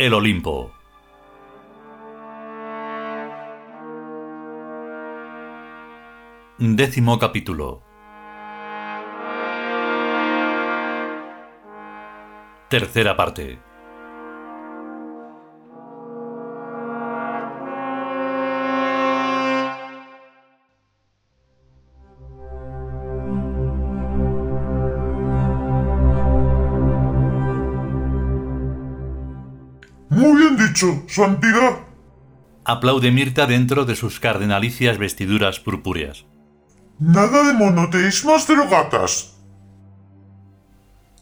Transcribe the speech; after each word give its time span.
El 0.00 0.14
Olimpo. 0.14 0.72
Décimo 6.56 7.18
capítulo. 7.18 7.82
Tercera 12.70 13.14
parte. 13.14 13.58
Santidad. 31.08 31.80
Aplaude 32.64 33.10
Mirta 33.10 33.46
dentro 33.46 33.84
de 33.84 33.96
sus 33.96 34.20
cardenalicias 34.20 34.98
vestiduras 34.98 35.60
purpúreas. 35.60 36.24
Nada 36.98 37.44
de 37.46 37.54
monoteísmos 37.54 38.46
drogatas. 38.46 39.36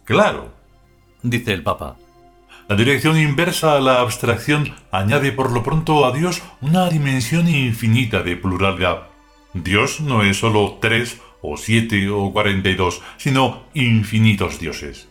Claro, 0.04 0.52
Dice 1.22 1.52
el 1.52 1.62
Papa. 1.62 1.96
la 2.68 2.76
dirección 2.76 3.18
inversa 3.18 3.76
a 3.76 3.80
la 3.80 4.00
abstracción 4.00 4.74
añade 4.92 5.32
por 5.32 5.50
lo 5.52 5.62
pronto 5.62 6.04
a 6.06 6.12
Dios 6.12 6.42
una 6.60 6.88
dimensión 6.88 7.48
infinita 7.48 8.22
de 8.22 8.36
pluralidad. 8.36 9.08
Dios 9.54 10.00
no 10.00 10.22
es 10.22 10.38
sólo 10.38 10.78
tres 10.80 11.20
o 11.42 11.56
siete 11.56 12.08
o 12.10 12.32
cuarenta 12.32 12.68
y 12.68 12.74
dos, 12.74 13.00
sino 13.16 13.64
infinitos 13.74 14.58
dioses. 14.60 15.08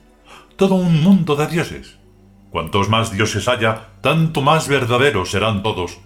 Todo 0.55 0.75
un 0.75 1.01
mundo 1.03 1.35
de 1.35 1.47
dioses. 1.47 1.97
Cuantos 2.49 2.89
más 2.89 3.11
dioses 3.11 3.47
haya, 3.47 3.89
tanto 4.01 4.41
más 4.41 4.67
verdaderos 4.67 5.31
serán 5.31 5.63
todos. 5.63 5.99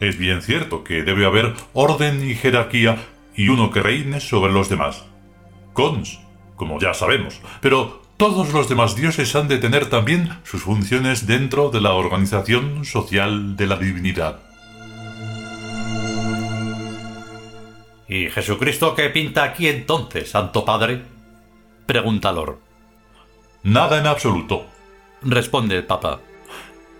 Es 0.00 0.18
bien 0.18 0.42
cierto 0.42 0.82
que 0.82 1.02
debe 1.02 1.26
haber 1.26 1.54
orden 1.72 2.28
y 2.28 2.34
jerarquía 2.34 2.98
y 3.36 3.48
uno 3.48 3.70
que 3.70 3.82
reine 3.82 4.20
sobre 4.20 4.52
los 4.52 4.68
demás. 4.68 5.04
Cons, 5.72 6.20
como 6.56 6.78
ya 6.80 6.94
sabemos, 6.94 7.40
pero 7.60 8.02
todos 8.16 8.52
los 8.52 8.68
demás 8.68 8.94
dioses 8.94 9.34
han 9.34 9.48
de 9.48 9.58
tener 9.58 9.90
también 9.90 10.38
sus 10.44 10.62
funciones 10.62 11.26
dentro 11.26 11.70
de 11.70 11.80
la 11.80 11.94
organización 11.94 12.84
social 12.84 13.56
de 13.56 13.66
la 13.66 13.76
divinidad. 13.76 14.38
¿Y 18.06 18.30
Jesucristo 18.30 18.94
qué 18.94 19.10
pinta 19.10 19.42
aquí 19.42 19.66
entonces, 19.66 20.30
Santo 20.30 20.64
Padre? 20.64 21.02
Pregunta 21.86 22.32
Lor. 22.32 22.60
Nada 23.62 23.98
en 23.98 24.06
absoluto. 24.06 24.66
Responde 25.24 25.76
el 25.76 25.84
Papa. 25.84 26.20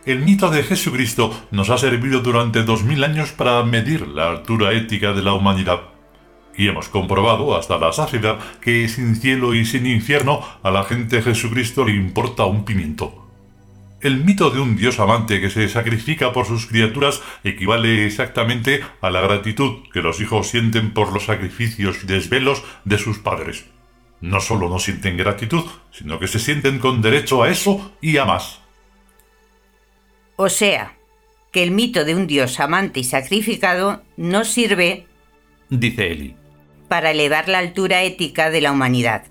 El 0.06 0.20
mito 0.20 0.50
de 0.50 0.62
Jesucristo 0.62 1.34
nos 1.50 1.68
ha 1.68 1.76
servido 1.76 2.20
durante 2.20 2.62
dos 2.62 2.82
mil 2.82 3.04
años 3.04 3.32
para 3.32 3.62
medir 3.64 4.08
la 4.08 4.30
altura 4.30 4.72
ética 4.72 5.12
de 5.12 5.22
la 5.22 5.34
humanidad. 5.34 5.80
Y 6.56 6.68
hemos 6.68 6.88
comprobado 6.88 7.54
hasta 7.54 7.76
la 7.76 7.92
saciedad 7.92 8.38
que 8.62 8.88
sin 8.88 9.16
cielo 9.16 9.54
y 9.54 9.66
sin 9.66 9.86
infierno 9.86 10.40
a 10.62 10.70
la 10.70 10.84
gente 10.84 11.20
Jesucristo 11.20 11.84
le 11.84 11.92
importa 11.92 12.46
un 12.46 12.64
pimiento. 12.64 13.28
El 14.00 14.24
mito 14.24 14.50
de 14.50 14.60
un 14.60 14.76
Dios 14.76 15.00
amante 15.00 15.40
que 15.42 15.50
se 15.50 15.68
sacrifica 15.68 16.32
por 16.32 16.46
sus 16.46 16.66
criaturas 16.66 17.22
equivale 17.42 18.06
exactamente 18.06 18.82
a 19.02 19.10
la 19.10 19.20
gratitud 19.20 19.82
que 19.92 20.00
los 20.00 20.20
hijos 20.20 20.48
sienten 20.48 20.94
por 20.94 21.12
los 21.12 21.26
sacrificios 21.26 22.02
y 22.02 22.06
desvelos 22.06 22.62
de 22.84 22.96
sus 22.96 23.18
padres. 23.18 23.66
No 24.24 24.40
solo 24.40 24.70
no 24.70 24.78
sienten 24.78 25.18
gratitud, 25.18 25.64
sino 25.90 26.18
que 26.18 26.28
se 26.28 26.38
sienten 26.38 26.78
con 26.78 27.02
derecho 27.02 27.42
a 27.42 27.50
eso 27.50 27.92
y 28.00 28.16
a 28.16 28.24
más. 28.24 28.58
O 30.36 30.48
sea, 30.48 30.94
que 31.52 31.62
el 31.62 31.72
mito 31.72 32.06
de 32.06 32.14
un 32.14 32.26
Dios 32.26 32.58
amante 32.58 33.00
y 33.00 33.04
sacrificado 33.04 34.02
no 34.16 34.46
sirve 34.46 35.06
Dice 35.68 36.10
Eli. 36.10 36.36
para 36.88 37.10
elevar 37.10 37.50
la 37.50 37.58
altura 37.58 38.02
ética 38.02 38.48
de 38.48 38.62
la 38.62 38.72
humanidad. 38.72 39.24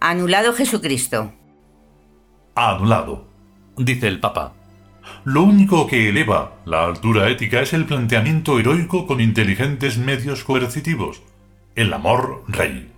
Anulado 0.00 0.54
Jesucristo. 0.54 1.32
Anulado. 2.56 3.28
Dice 3.76 4.08
el 4.08 4.18
Papa. 4.18 4.54
Lo 5.22 5.44
único 5.44 5.86
que 5.86 6.08
eleva 6.08 6.56
la 6.64 6.84
altura 6.84 7.28
ética 7.28 7.60
es 7.60 7.72
el 7.74 7.86
planteamiento 7.86 8.58
heroico 8.58 9.06
con 9.06 9.20
inteligentes 9.20 9.98
medios 9.98 10.42
coercitivos. 10.42 11.22
El 11.76 11.92
amor 11.92 12.42
rey. 12.48 12.90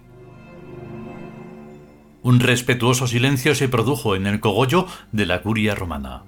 Un 2.23 2.39
respetuoso 2.39 3.07
silencio 3.07 3.55
se 3.55 3.69
produjo 3.69 4.15
en 4.15 4.27
el 4.27 4.39
cogollo 4.39 4.87
de 5.11 5.27
la 5.27 5.43
curia 5.43 5.75
romana. 5.75 6.23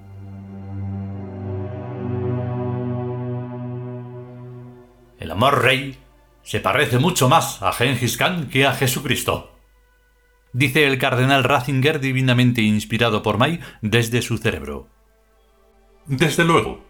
El 5.17 5.31
amor 5.31 5.61
rey 5.63 5.97
se 6.43 6.59
parece 6.59 6.99
mucho 6.99 7.29
más 7.29 7.63
a 7.63 7.71
Gengis 7.71 8.17
Khan 8.17 8.49
que 8.49 8.65
a 8.65 8.73
Jesucristo. 8.73 9.51
Dice 10.51 10.85
el 10.85 10.97
cardenal 10.97 11.43
Ratzinger 11.43 11.99
divinamente 11.99 12.61
inspirado 12.61 13.21
por 13.21 13.37
May 13.37 13.59
desde 13.81 14.21
su 14.21 14.37
cerebro. 14.37 14.87
Desde 16.05 16.43
luego, 16.43 16.85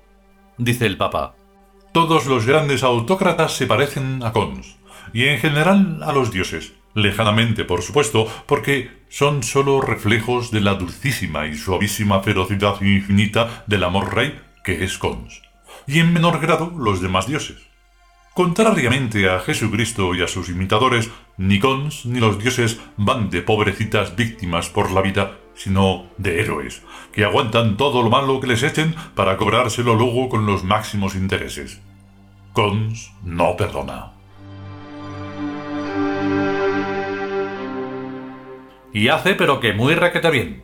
Dice 0.58 0.86
el 0.86 0.98
Papa. 0.98 1.36
todos 1.92 2.26
los 2.26 2.46
grandes 2.46 2.84
autócratas 2.84 3.54
se 3.56 3.68
parecen 3.68 4.24
a 4.24 4.32
Cons, 4.32 4.78
y 5.14 5.26
en 5.26 5.38
general 5.40 6.02
a 6.04 6.12
los 6.12 6.32
dioses, 6.32 6.74
lejanamente 6.96 7.66
por 7.66 7.84
supuesto, 7.84 8.28
porque 8.48 8.90
son 9.10 9.44
sólo 9.44 9.82
reflejos 9.82 10.50
de 10.50 10.62
la 10.62 10.74
dulcísima 10.74 11.46
y 11.46 11.56
suavísima 11.56 12.24
ferocidad 12.24 12.82
infinita 12.82 13.64
del 13.68 13.84
amor 13.84 14.16
rey 14.16 14.40
que 14.64 14.84
es 14.84 14.98
Cons, 14.98 15.44
y 15.86 16.00
en 16.00 16.12
menor 16.12 16.40
grado 16.40 16.74
los 16.76 17.02
demás 17.02 17.28
dioses. 17.28 17.58
Contrariamente 18.34 19.30
a 19.30 19.40
Jesucristo 19.40 20.14
y 20.16 20.22
a 20.22 20.28
sus 20.28 20.50
imitadores, 20.50 21.10
ni 21.38 21.60
Cons 21.60 22.06
ni 22.06 22.20
los 22.20 22.40
dioses 22.40 22.82
van 22.98 23.30
de 23.30 23.42
pobrecitas 23.42 24.16
víctimas 24.16 24.70
por 24.70 24.92
la 24.92 25.02
vida, 25.02 25.38
sino 25.54 26.08
de 26.18 26.42
héroes, 26.42 26.82
que 27.14 27.24
aguantan 27.24 27.78
todo 27.78 28.04
lo 28.04 28.10
malo 28.10 28.42
que 28.42 28.48
les 28.48 28.64
echen 28.64 28.96
para 29.14 29.38
cobrárselo 29.38 29.96
luego 29.96 30.28
con 30.28 30.46
los 30.46 30.64
máximos 30.64 31.16
intereses. 31.16 31.80
Cons 32.52 33.14
no 33.24 33.56
perdona. 33.56 34.15
Y 38.96 39.10
hace 39.10 39.36
pero 39.36 39.60
que 39.60 39.74
muy 39.74 39.94
raqueta 39.94 40.30
bien. 40.30 40.64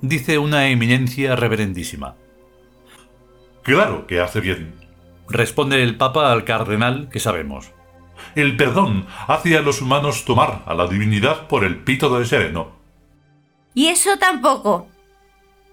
Dice 0.00 0.38
una 0.38 0.68
eminencia 0.68 1.36
reverendísima. 1.36 2.16
Claro 3.62 4.06
que 4.06 4.18
hace 4.18 4.40
bien. 4.40 4.74
Responde 5.28 5.82
el 5.82 5.98
Papa 5.98 6.32
al 6.32 6.44
cardenal 6.44 7.10
que 7.12 7.20
sabemos. 7.20 7.72
El 8.34 8.56
perdón 8.56 9.06
hace 9.28 9.58
a 9.58 9.60
los 9.60 9.82
humanos 9.82 10.24
tomar 10.24 10.62
a 10.64 10.72
la 10.72 10.86
divinidad 10.86 11.48
por 11.48 11.64
el 11.64 11.76
pito 11.76 12.08
del 12.16 12.26
sereno. 12.26 12.72
Y 13.74 13.88
eso 13.88 14.18
tampoco. 14.18 14.88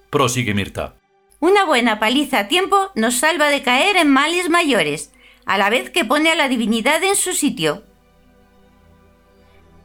Prosigue 0.10 0.54
Mirta. 0.54 0.96
Una 1.40 1.64
buena 1.64 2.00
paliza 2.00 2.40
a 2.40 2.48
tiempo 2.50 2.92
nos 2.96 3.16
salva 3.16 3.48
de 3.48 3.64
caer 3.64 3.96
en 3.96 4.12
males 4.12 4.50
mayores, 4.50 5.14
a 5.46 5.58
la 5.58 5.70
vez 5.70 5.90
que 5.90 6.04
pone 6.04 6.32
a 6.32 6.36
la 6.36 6.50
divinidad 6.50 7.02
en 7.02 7.16
su 7.16 7.32
sitio. 7.32 7.84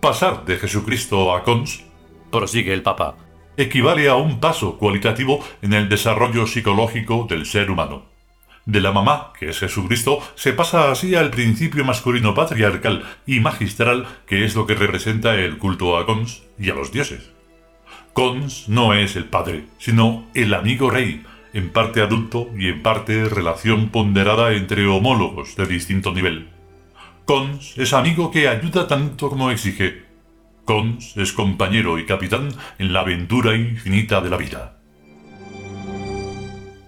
Pasar 0.01 0.45
de 0.45 0.57
Jesucristo 0.57 1.33
a 1.33 1.45
Cons 1.45 1.92
Prosigue 2.33 2.73
el 2.73 2.83
Papa. 2.83 3.17
equivale 3.59 4.09
a 4.09 4.17
un 4.17 4.41
paso 4.41 4.79
cualitativo 4.79 5.45
en 5.61 5.75
el 5.75 5.91
desarrollo 5.91 6.47
psicológico 6.47 7.27
del 7.29 7.45
ser 7.45 7.71
humano. 7.71 8.07
De 8.65 8.81
la 8.81 8.93
mamá, 8.93 9.33
que 9.39 9.51
es 9.51 9.59
Jesucristo, 9.59 10.21
se 10.35 10.55
pasa 10.55 10.91
así 10.91 11.15
al 11.15 11.31
principio 11.31 11.85
masculino 11.85 12.35
patriarcal 12.35 13.05
y 13.27 13.41
magistral, 13.41 14.07
que 14.27 14.47
es 14.47 14.55
lo 14.55 14.67
que 14.67 14.75
representa 14.75 15.35
el 15.35 15.59
culto 15.59 15.99
a 15.99 16.07
Cons 16.07 16.43
y 16.59 16.71
a 16.71 16.75
los 16.75 16.91
dioses. 16.91 17.31
Cons 18.15 18.69
no 18.69 18.95
es 18.95 19.15
el 19.17 19.27
padre, 19.27 19.67
sino 19.79 20.25
el 20.33 20.55
amigo 20.55 20.91
rey, 20.91 21.23
en 21.53 21.71
parte 21.71 22.01
adulto 22.01 22.49
y 22.57 22.69
en 22.69 22.83
parte 22.83 23.27
relación 23.27 23.91
ponderada 23.91 24.55
entre 24.55 24.87
homólogos 24.87 25.55
de 25.57 25.67
distinto 25.67 26.15
nivel. 26.15 26.49
Cons 27.27 27.77
es 27.77 27.93
amigo 27.93 28.31
que 28.31 28.49
ayuda 28.49 28.87
tanto 28.87 29.29
como 29.29 29.51
exige. 29.51 30.11
Cons 30.65 31.17
es 31.17 31.33
compañero 31.33 31.99
y 31.99 32.07
capitán 32.07 32.51
en 32.79 32.93
la 32.93 33.01
aventura 33.01 33.57
infinita 33.57 34.21
de 34.21 34.31
la 34.31 34.37
vida. 34.37 34.79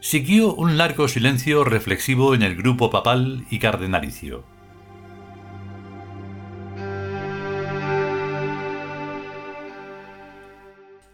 Siguió 0.00 0.54
un 0.54 0.76
largo 0.76 1.08
silencio 1.08 1.64
reflexivo 1.64 2.34
en 2.34 2.42
el 2.42 2.54
grupo 2.54 2.90
papal 2.90 3.46
y 3.50 3.58
cardenalicio. 3.58 4.44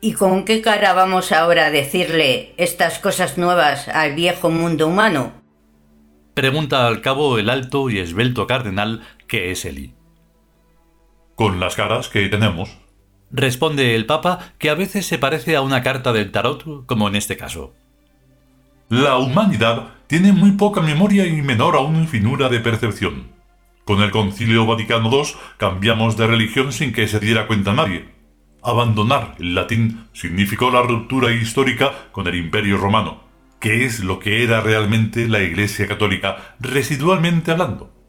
¿Y 0.03 0.12
con 0.15 0.45
qué 0.45 0.61
cara 0.61 0.93
vamos 0.93 1.31
ahora 1.31 1.67
a 1.67 1.71
decirle 1.71 2.55
estas 2.57 2.99
cosas 2.99 3.39
nuevas 3.39 3.89
al 3.89 4.15
viejo 4.15 4.51
mundo 4.51 4.87
humano? 4.89 5.33
Pregunta 6.35 6.87
al 6.87 7.01
cabo 7.01 7.39
el 7.39 7.49
alto 7.51 7.91
y 7.91 7.99
esbelto 7.99 8.47
cardenal 8.47 9.03
que 9.29 9.51
es 9.51 9.65
Eli. 9.65 9.95
Con 11.41 11.59
las 11.59 11.75
caras 11.75 12.11
que 12.11 12.29
tenemos, 12.29 12.77
Responde 13.31 13.95
el 13.95 14.05
Papa 14.05 14.53
que 14.59 14.69
a 14.69 14.75
veces 14.75 15.07
se 15.07 15.17
parece 15.17 15.57
a 15.57 15.63
una 15.63 15.83
carta 15.83 16.13
del 16.13 16.33
tarot, 16.33 16.85
como 16.85 17.09
en 17.09 17.17
este 17.17 17.39
caso. 17.39 17.73
La 18.91 19.17
humanidad 19.17 19.95
tiene 20.07 20.33
muy 20.33 20.53
poca 20.53 20.83
memoria 20.83 21.25
y 21.25 21.41
menor 21.41 21.77
aún 21.77 22.07
finura 22.09 22.51
de 22.51 22.61
percepción. 22.61 23.29
Con 23.87 24.03
el 24.03 24.11
Concilio 24.11 24.67
Vaticano 24.67 25.09
II 25.11 25.31
cambiamos 25.57 26.19
de 26.19 26.27
religión 26.27 26.75
sin 26.75 26.93
que 26.93 27.09
se 27.09 27.21
diera 27.21 27.47
cuenta 27.47 27.73
nadie. 27.73 28.11
Abandonar 28.63 29.37
el 29.39 29.55
latín 29.55 30.09
significó 30.13 30.71
la 30.71 30.83
ruptura 30.83 31.33
histórica 31.33 32.11
con 32.13 32.27
el 32.27 32.35
Imperio 32.35 32.77
Romano, 32.77 33.23
que 33.61 33.87
es 33.87 34.01
lo 34.01 34.19
que 34.19 34.45
era 34.45 34.61
realmente 34.61 35.27
la 35.27 35.41
Iglesia 35.41 35.89
Católica, 35.89 36.57
residualmente 36.61 37.51
hablando. 37.51 38.00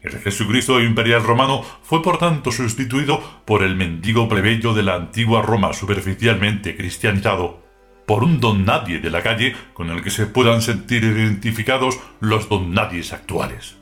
El 0.00 0.12
Jesucristo 0.20 0.80
imperial 0.80 1.24
romano 1.24 1.64
fue 1.82 2.02
por 2.02 2.18
tanto 2.18 2.52
sustituido 2.52 3.20
por 3.44 3.64
el 3.64 3.74
mendigo 3.74 4.28
plebeyo 4.28 4.72
de 4.72 4.84
la 4.84 4.94
antigua 4.94 5.42
Roma 5.42 5.72
superficialmente 5.72 6.76
cristianizado, 6.76 7.64
por 8.06 8.22
un 8.22 8.38
don 8.38 8.64
nadie 8.64 9.00
de 9.00 9.10
la 9.10 9.22
calle 9.22 9.56
con 9.74 9.90
el 9.90 10.02
que 10.02 10.10
se 10.10 10.26
puedan 10.26 10.62
sentir 10.62 11.02
identificados 11.02 11.98
los 12.20 12.48
don 12.48 12.72
nadies 12.72 13.12
actuales. 13.12 13.76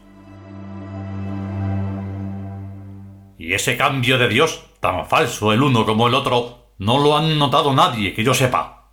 Y 3.39 3.53
ese 3.53 3.77
cambio 3.77 4.17
de 4.17 4.29
Dios, 4.29 4.65
tan 4.81 5.07
falso 5.07 5.53
el 5.53 5.63
uno 5.63 5.85
como 5.85 6.09
el 6.09 6.15
otro, 6.15 6.73
no 6.79 6.99
lo 6.99 7.17
han 7.17 7.39
notado 7.39 7.75
nadie 7.75 8.15
que 8.15 8.25
yo 8.25 8.33
sepa. 8.33 8.91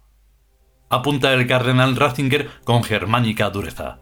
Apunta 0.90 1.34
el 1.34 1.48
cardenal 1.48 1.96
Ratzinger 1.96 2.50
con 2.66 2.84
germánica 2.84 3.50
dureza. 3.50 4.00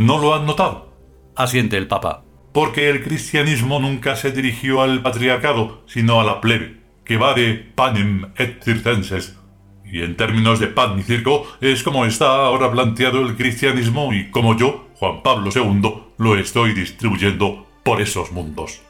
No 0.00 0.18
lo 0.18 0.34
han 0.34 0.46
notado, 0.46 0.88
asiente 1.36 1.76
el 1.76 1.86
Papa. 1.86 2.24
Porque 2.54 2.88
el 2.88 3.04
cristianismo 3.04 3.80
nunca 3.80 4.16
se 4.16 4.32
dirigió 4.32 4.80
al 4.80 5.02
patriarcado, 5.02 5.82
sino 5.86 6.22
a 6.22 6.24
la 6.24 6.40
plebe, 6.40 6.80
que 7.04 7.18
va 7.18 7.34
de 7.34 7.70
panem 7.74 8.32
et 8.38 8.64
circenses. 8.64 9.36
Y 9.84 10.00
en 10.00 10.16
términos 10.16 10.58
de 10.58 10.68
pan 10.68 10.98
y 10.98 11.02
circo, 11.02 11.46
es 11.60 11.82
como 11.82 12.06
está 12.06 12.46
ahora 12.46 12.72
planteado 12.72 13.20
el 13.20 13.36
cristianismo 13.36 14.14
y 14.14 14.30
como 14.30 14.56
yo, 14.56 14.88
Juan 14.94 15.22
Pablo 15.22 15.50
II, 15.54 15.82
lo 16.16 16.38
estoy 16.38 16.72
distribuyendo 16.72 17.66
por 17.82 18.00
esos 18.00 18.32
mundos. 18.32 18.80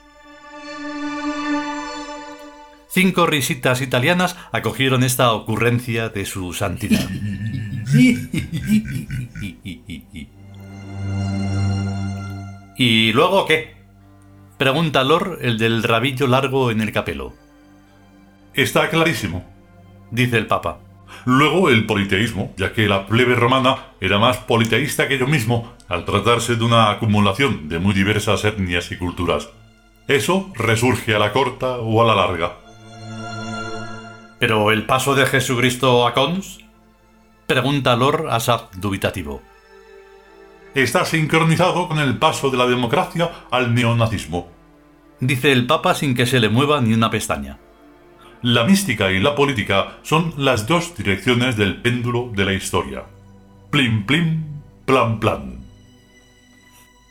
Cinco 2.89 3.27
risitas 3.27 3.81
italianas 3.81 4.37
acogieron 4.53 5.03
esta 5.03 5.33
ocurrencia 5.33 6.09
de 6.09 6.25
su 6.25 6.53
santidad. 6.53 7.11
¿Y 12.81 13.13
luego 13.13 13.45
qué? 13.45 13.75
Pregunta 14.57 15.05
Lor, 15.05 15.41
el 15.43 15.59
del 15.59 15.83
rabillo 15.83 16.27
largo 16.27 16.71
en 16.71 16.81
el 16.81 16.93
capelo. 16.93 17.35
Está 18.55 18.89
clarísimo, 18.89 19.45
dice 20.11 20.39
el 20.39 20.47
Papa. 20.47 20.79
Luego 21.27 21.69
el 21.69 21.85
politeísmo, 21.85 22.55
ya 22.57 22.73
que 22.73 22.89
la 22.89 23.07
plebe 23.07 23.35
romana 23.35 23.89
era 24.01 24.19
más 24.19 24.39
politeísta 24.39 25.09
que 25.09 25.19
yo 25.19 25.27
mismo, 25.27 25.75
al 25.89 26.07
tratarse 26.07 26.57
de 26.57 26.65
una 26.65 26.91
acumulación 26.91 27.69
de 27.69 27.79
muy 27.79 27.93
diversas 27.93 28.47
etnias 28.47 28.91
y 28.91 28.97
culturas. 28.97 29.51
Eso 30.09 30.51
resurge 30.55 31.15
a 31.15 31.19
la 31.19 31.35
corta 31.35 31.81
o 31.81 32.01
a 32.01 32.07
la 32.07 32.15
larga. 32.15 32.57
¿Pero 34.39 34.71
el 34.71 34.87
paso 34.87 35.15
de 35.15 35.27
Jesucristo 35.27 36.07
a 36.07 36.15
Cons? 36.15 36.61
Pregunta 37.47 37.95
Lor 37.95 38.29
Asaf 38.31 38.75
dubitativo 38.77 39.50
está 40.75 41.05
sincronizado 41.05 41.89
con 41.89 41.99
el 41.99 42.19
paso 42.19 42.51
de 42.51 42.57
la 42.57 42.67
democracia 42.67 43.31
al 43.51 43.75
neonazismo. 43.75 44.49
Dice 45.21 45.53
el 45.53 45.67
Papa 45.67 45.95
sin 45.95 46.15
que 46.15 46.27
se 46.27 46.41
le 46.41 46.49
mueva 46.49 46.81
ni 46.81 46.95
una 46.95 47.11
pestaña. 47.11 47.59
La 48.43 48.65
mística 48.65 49.11
y 49.13 49.21
la 49.21 49.35
política 49.35 49.99
son 50.03 50.33
las 50.39 50.67
dos 50.67 50.97
direcciones 50.97 51.57
del 51.57 51.83
péndulo 51.83 52.31
de 52.35 52.45
la 52.47 52.55
historia. 52.55 53.05
Plim 53.71 54.07
plim, 54.07 54.45
plan 54.87 55.21
plan. 55.21 55.61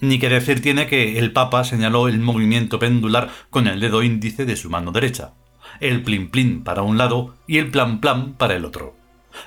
Ni 0.01 0.17
que 0.17 0.29
decir 0.29 0.61
tiene 0.61 0.87
que 0.87 1.19
el 1.19 1.31
Papa 1.33 1.63
señaló 1.63 2.07
el 2.07 2.19
movimiento 2.19 2.79
pendular 2.79 3.29
con 3.49 3.67
el 3.67 3.79
dedo 3.79 4.01
índice 4.01 4.45
de 4.45 4.55
su 4.55 4.69
mano 4.69 4.91
derecha, 4.91 5.33
el 5.79 6.03
plim 6.03 6.31
plim 6.31 6.63
para 6.63 6.81
un 6.81 6.97
lado 6.97 7.35
y 7.47 7.57
el 7.57 7.69
plan 7.69 7.99
plan 7.99 8.33
para 8.33 8.55
el 8.55 8.65
otro. 8.65 8.98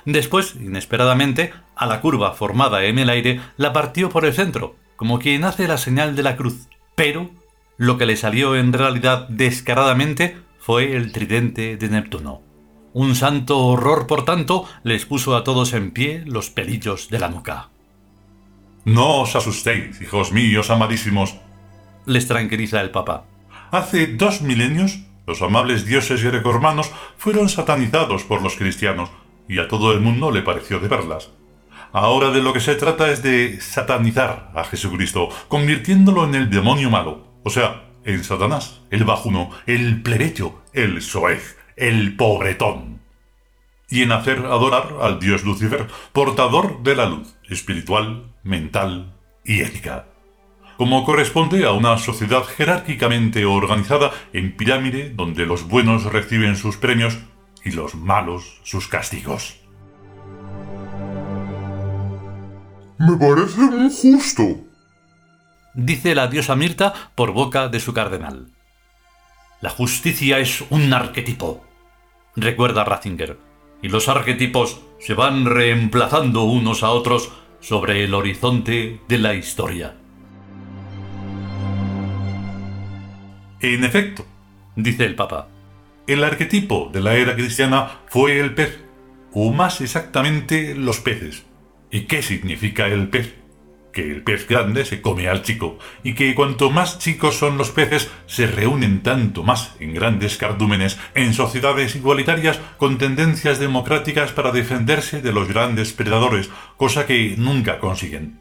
Después, 0.05 0.55
inesperadamente, 0.55 1.53
a 1.75 1.85
la 1.85 2.01
curva 2.01 2.33
formada 2.33 2.83
en 2.85 2.99
el 2.99 3.09
aire 3.09 3.41
la 3.57 3.73
partió 3.73 4.09
por 4.09 4.25
el 4.25 4.33
centro, 4.33 4.75
como 4.95 5.19
quien 5.19 5.43
hace 5.43 5.67
la 5.67 5.77
señal 5.77 6.15
de 6.15 6.23
la 6.23 6.35
cruz. 6.35 6.67
Pero 6.95 7.29
lo 7.77 7.97
que 7.97 8.05
le 8.05 8.15
salió 8.15 8.55
en 8.55 8.73
realidad 8.73 9.27
descaradamente 9.29 10.37
fue 10.59 10.95
el 10.95 11.11
tridente 11.11 11.77
de 11.77 11.89
Neptuno. 11.89 12.41
Un 12.93 13.15
santo 13.15 13.59
horror, 13.59 14.05
por 14.05 14.23
tanto, 14.23 14.65
les 14.83 15.05
puso 15.05 15.35
a 15.35 15.43
todos 15.43 15.73
en 15.73 15.91
pie 15.91 16.23
los 16.25 16.49
pelillos 16.49 17.09
de 17.09 17.19
la 17.19 17.29
nuca. 17.29 17.69
No 18.85 19.21
os 19.21 19.35
asustéis, 19.35 19.99
hijos 20.01 20.31
míos 20.31 20.69
amadísimos, 20.69 21.35
les 22.05 22.27
tranquiliza 22.27 22.81
el 22.81 22.91
Papa. 22.91 23.25
Hace 23.71 24.07
dos 24.07 24.41
milenios, 24.41 24.99
los 25.25 25.41
amables 25.41 25.85
dioses 25.85 26.23
grecorromanos 26.23 26.91
fueron 27.17 27.49
satanizados 27.49 28.23
por 28.23 28.41
los 28.41 28.55
cristianos, 28.55 29.09
y 29.47 29.59
a 29.59 29.67
todo 29.67 29.91
el 29.91 29.99
mundo 29.99 30.31
le 30.31 30.41
pareció 30.41 30.79
de 30.79 30.87
verlas. 30.87 31.29
Ahora 31.91 32.31
de 32.31 32.41
lo 32.41 32.53
que 32.53 32.59
se 32.59 32.75
trata 32.75 33.11
es 33.11 33.21
de 33.21 33.61
satanizar 33.61 34.51
a 34.55 34.63
Jesucristo, 34.63 35.29
convirtiéndolo 35.47 36.25
en 36.25 36.35
el 36.35 36.49
demonio 36.49 36.89
malo, 36.89 37.27
o 37.43 37.49
sea, 37.49 37.83
en 38.03 38.23
Satanás, 38.23 38.81
el 38.89 39.03
bajuno, 39.03 39.51
el 39.65 40.01
plebeyo, 40.01 40.61
el 40.73 41.01
soez, 41.01 41.57
el 41.75 42.15
pobretón. 42.15 43.01
Y 43.89 44.01
en 44.01 44.11
hacer 44.11 44.39
adorar 44.39 44.95
al 45.01 45.19
dios 45.19 45.43
Lucifer, 45.43 45.87
portador 46.11 46.81
de 46.81 46.95
la 46.95 47.05
luz 47.05 47.35
espiritual, 47.47 48.33
mental 48.43 49.13
y 49.45 49.61
ética. 49.61 50.07
Como 50.77 51.05
corresponde 51.05 51.65
a 51.65 51.71
una 51.71 51.97
sociedad 51.99 52.43
jerárquicamente 52.43 53.45
organizada 53.45 54.11
en 54.33 54.55
pirámide 54.57 55.11
donde 55.11 55.45
los 55.45 55.67
buenos 55.67 56.05
reciben 56.05 56.55
sus 56.55 56.77
premios 56.77 57.19
y 57.63 57.71
los 57.71 57.95
malos 57.95 58.59
sus 58.63 58.87
castigos. 58.87 59.59
Me 62.99 63.17
parece 63.17 63.61
muy 63.61 63.91
justo, 63.91 64.43
dice 65.73 66.15
la 66.15 66.27
diosa 66.27 66.55
Mirta 66.55 66.93
por 67.15 67.31
boca 67.31 67.67
de 67.67 67.79
su 67.79 67.93
cardenal. 67.93 68.51
La 69.61 69.69
justicia 69.69 70.39
es 70.39 70.63
un 70.69 70.93
arquetipo, 70.93 71.63
recuerda 72.35 72.83
Ratzinger, 72.83 73.39
y 73.81 73.89
los 73.89 74.07
arquetipos 74.07 74.81
se 74.99 75.13
van 75.13 75.45
reemplazando 75.45 76.43
unos 76.43 76.83
a 76.83 76.91
otros 76.91 77.31
sobre 77.59 78.03
el 78.03 78.13
horizonte 78.13 79.01
de 79.07 79.17
la 79.17 79.33
historia. 79.33 79.95
En 83.59 83.85
efecto, 83.85 84.25
dice 84.75 85.05
el 85.05 85.15
Papa, 85.15 85.47
el 86.07 86.23
arquetipo 86.23 86.89
de 86.91 87.01
la 87.01 87.15
era 87.15 87.35
cristiana 87.35 88.01
fue 88.07 88.39
el 88.39 88.53
pez, 88.53 88.79
o 89.31 89.51
más 89.51 89.81
exactamente 89.81 90.75
los 90.75 90.99
peces. 90.99 91.43
¿Y 91.91 92.01
qué 92.01 92.21
significa 92.21 92.87
el 92.87 93.09
pez? 93.09 93.35
Que 93.91 94.01
el 94.11 94.23
pez 94.23 94.47
grande 94.47 94.85
se 94.85 95.01
come 95.01 95.29
al 95.29 95.43
chico, 95.43 95.77
y 96.03 96.15
que 96.15 96.33
cuanto 96.33 96.71
más 96.71 96.99
chicos 96.99 97.37
son 97.37 97.57
los 97.57 97.69
peces, 97.69 98.09
se 98.25 98.47
reúnen 98.47 99.03
tanto 99.03 99.43
más 99.43 99.75
en 99.79 99.93
grandes 99.93 100.37
cardúmenes, 100.37 100.97
en 101.13 101.33
sociedades 101.33 101.95
igualitarias 101.95 102.59
con 102.77 102.97
tendencias 102.97 103.59
democráticas 103.59 104.31
para 104.31 104.51
defenderse 104.51 105.21
de 105.21 105.31
los 105.31 105.47
grandes 105.47 105.93
predadores, 105.93 106.49
cosa 106.77 107.05
que 107.05 107.35
nunca 107.37 107.79
consiguen. 107.79 108.39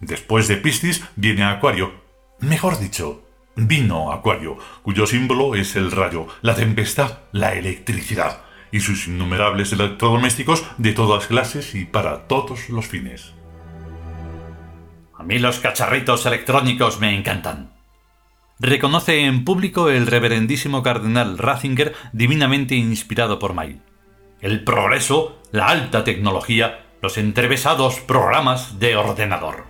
Después 0.00 0.48
de 0.48 0.56
Piscis 0.56 1.02
viene 1.16 1.44
Acuario. 1.44 1.92
Mejor 2.40 2.78
dicho, 2.78 3.22
vino 3.66 4.12
Acuario, 4.12 4.58
cuyo 4.82 5.06
símbolo 5.06 5.54
es 5.54 5.76
el 5.76 5.90
rayo, 5.90 6.26
la 6.42 6.54
tempestad, 6.54 7.18
la 7.32 7.54
electricidad 7.54 8.42
y 8.72 8.80
sus 8.80 9.08
innumerables 9.08 9.72
electrodomésticos 9.72 10.64
de 10.78 10.92
todas 10.92 11.26
clases 11.26 11.74
y 11.74 11.84
para 11.84 12.28
todos 12.28 12.68
los 12.70 12.86
fines. 12.86 13.34
A 15.16 15.22
mí 15.22 15.38
los 15.38 15.58
cacharritos 15.58 16.24
electrónicos 16.24 17.00
me 17.00 17.14
encantan. 17.14 17.74
Reconoce 18.58 19.24
en 19.24 19.44
público 19.44 19.90
el 19.90 20.06
reverendísimo 20.06 20.82
cardenal 20.82 21.38
Ratzinger 21.38 21.94
divinamente 22.12 22.74
inspirado 22.74 23.38
por 23.38 23.54
May. 23.54 23.80
El 24.40 24.64
progreso, 24.64 25.42
la 25.52 25.66
alta 25.66 26.04
tecnología, 26.04 26.86
los 27.02 27.18
entrevesados 27.18 28.00
programas 28.00 28.78
de 28.78 28.96
ordenador. 28.96 29.64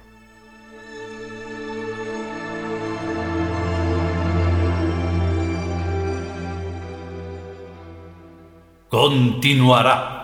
Continuará. 8.90 10.19